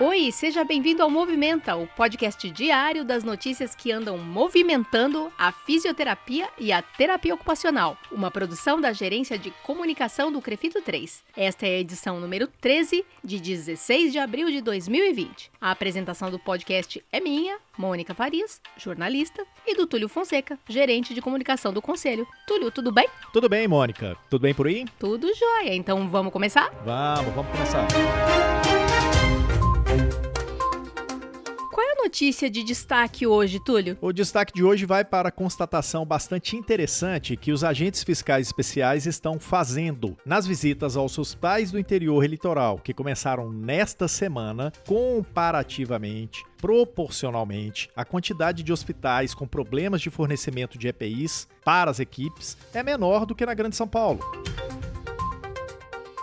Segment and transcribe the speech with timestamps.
[0.00, 6.48] Oi, seja bem-vindo ao Movimenta, o podcast diário das notícias que andam movimentando a fisioterapia
[6.56, 11.24] e a terapia ocupacional, uma produção da Gerência de Comunicação do Crefito 3.
[11.36, 15.50] Esta é a edição número 13, de 16 de abril de 2020.
[15.60, 21.20] A apresentação do podcast é minha, Mônica Farias, jornalista, e do Túlio Fonseca, gerente de
[21.20, 22.24] comunicação do Conselho.
[22.46, 23.08] Túlio, tudo bem?
[23.32, 24.16] Tudo bem, Mônica.
[24.30, 24.84] Tudo bem por aí?
[24.96, 25.74] Tudo jóia.
[25.74, 26.70] Então vamos começar?
[26.84, 27.88] Vamos, vamos começar.
[32.08, 33.98] Notícia de destaque hoje, Túlio?
[34.00, 39.04] O destaque de hoje vai para a constatação bastante interessante que os agentes fiscais especiais
[39.04, 47.90] estão fazendo nas visitas aos hospitais do interior litoral, que começaram nesta semana, comparativamente proporcionalmente,
[47.94, 53.26] a quantidade de hospitais com problemas de fornecimento de EPIs para as equipes é menor
[53.26, 54.20] do que na Grande São Paulo.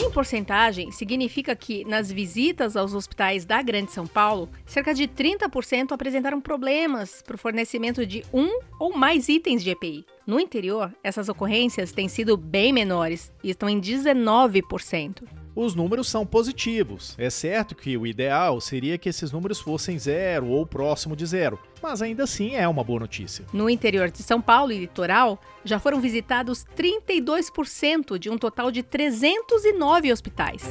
[0.00, 5.90] Em porcentagem, significa que nas visitas aos hospitais da Grande São Paulo, cerca de 30%
[5.90, 10.06] apresentaram problemas para o fornecimento de um ou mais itens de EPI.
[10.24, 16.24] No interior, essas ocorrências têm sido bem menores e estão em 19% os números são
[16.24, 17.14] positivos.
[17.18, 21.58] É certo que o ideal seria que esses números fossem zero ou próximo de zero,
[21.82, 23.44] mas ainda assim é uma boa notícia.
[23.52, 28.82] No interior de São Paulo e litoral, já foram visitados 32% de um total de
[28.82, 30.62] 309 hospitais.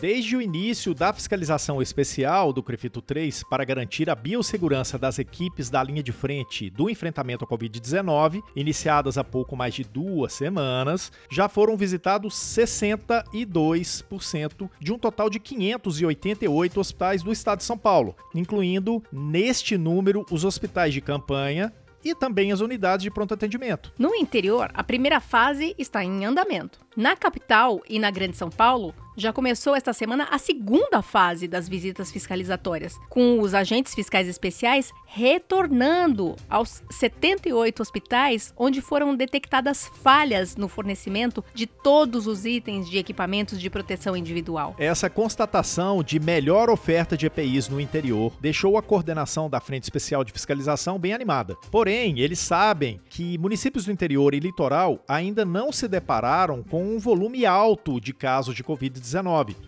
[0.00, 5.70] Desde o início da fiscalização especial do CREFITO 3 para garantir a biossegurança das equipes
[5.70, 11.12] da linha de frente do enfrentamento à Covid-19, iniciadas há pouco mais de duas semanas,
[11.30, 18.16] já foram visitados 62% de um total de 588 hospitais do estado de São Paulo,
[18.34, 21.72] incluindo neste número os hospitais de campanha,
[22.04, 23.90] e também as unidades de pronto atendimento.
[23.98, 26.78] No interior, a primeira fase está em andamento.
[26.94, 31.68] Na capital e na Grande São Paulo, já começou esta semana a segunda fase das
[31.68, 40.56] visitas fiscalizatórias, com os agentes fiscais especiais retornando aos 78 hospitais onde foram detectadas falhas
[40.56, 44.74] no fornecimento de todos os itens de equipamentos de proteção individual.
[44.78, 50.24] Essa constatação de melhor oferta de EPIs no interior deixou a coordenação da Frente Especial
[50.24, 51.56] de Fiscalização bem animada.
[51.70, 56.98] Porém, eles sabem que municípios do interior e litoral ainda não se depararam com um
[56.98, 59.03] volume alto de casos de Covid-19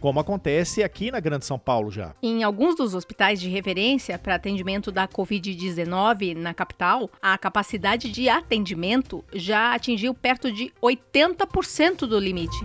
[0.00, 2.14] como acontece aqui na Grande São Paulo já.
[2.22, 8.28] Em alguns dos hospitais de referência para atendimento da Covid-19 na capital, a capacidade de
[8.28, 12.56] atendimento já atingiu perto de 80% do limite.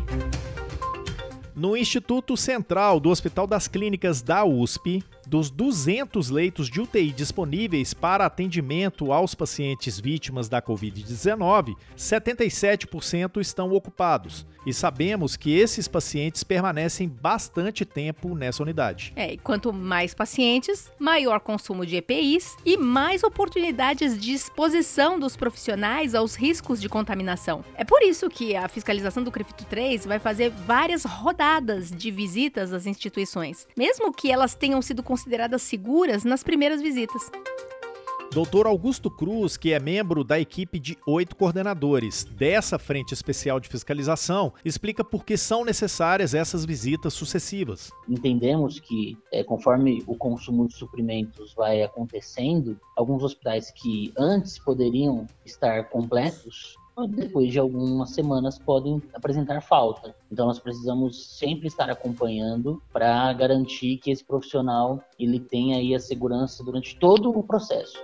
[1.53, 7.93] No Instituto Central do Hospital das Clínicas da USP, dos 200 leitos de UTI disponíveis
[7.93, 14.45] para atendimento aos pacientes vítimas da Covid-19, 77% estão ocupados.
[14.65, 19.11] E sabemos que esses pacientes permanecem bastante tempo nessa unidade.
[19.15, 25.35] É, e quanto mais pacientes, maior consumo de EPIs e mais oportunidades de exposição dos
[25.35, 27.63] profissionais aos riscos de contaminação.
[27.75, 32.71] É por isso que a fiscalização do CREFITO 3 vai fazer várias rodadas de visitas
[32.71, 37.29] às instituições, mesmo que elas tenham sido consideradas seguras nas primeiras visitas.
[38.33, 43.67] Doutor Augusto Cruz, que é membro da equipe de oito coordenadores dessa Frente Especial de
[43.67, 47.91] Fiscalização, explica por que são necessárias essas visitas sucessivas.
[48.07, 55.27] Entendemos que, é, conforme o consumo de suprimentos vai acontecendo, alguns hospitais que antes poderiam
[55.45, 56.77] estar completos
[57.09, 60.15] depois de algumas semanas podem apresentar falta.
[60.31, 65.99] Então nós precisamos sempre estar acompanhando para garantir que esse profissional ele tenha aí a
[65.99, 67.97] segurança durante todo o processo.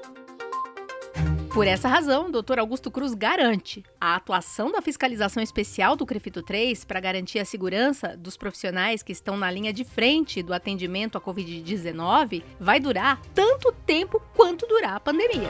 [1.58, 2.60] Por essa razão, o Dr.
[2.60, 8.16] Augusto Cruz garante a atuação da fiscalização especial do CREFITO 3 para garantir a segurança
[8.16, 13.72] dos profissionais que estão na linha de frente do atendimento à Covid-19 vai durar tanto
[13.88, 15.50] tempo quanto durar a pandemia.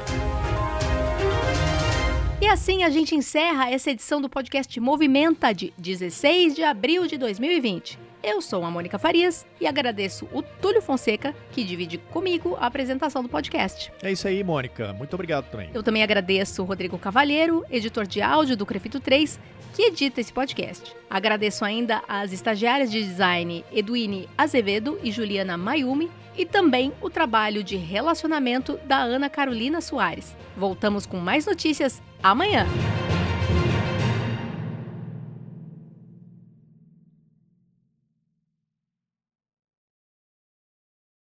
[2.48, 7.18] E assim a gente encerra essa edição do podcast Movimenta de 16 de abril de
[7.18, 8.07] 2020.
[8.28, 13.24] Eu sou a Mônica Farias e agradeço o Túlio Fonseca, que divide comigo a apresentação
[13.24, 13.90] do podcast.
[14.04, 14.92] É isso aí, Mônica.
[14.92, 15.70] Muito obrigado também.
[15.74, 19.40] Eu também agradeço o Rodrigo Cavalheiro, editor de áudio do Crefito 3,
[19.74, 20.94] que edita esse podcast.
[21.10, 27.64] Agradeço ainda as estagiárias de design Eduine Azevedo e Juliana Mayumi e também o trabalho
[27.64, 30.36] de relacionamento da Ana Carolina Soares.
[30.58, 32.68] Voltamos com mais notícias amanhã.